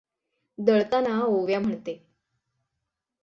[0.57, 1.97] दळताना ओव्या म्हणते.